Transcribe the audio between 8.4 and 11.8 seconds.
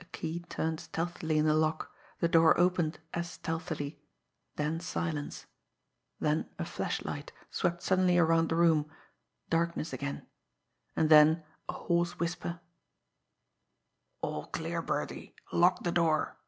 the room darkness again and then a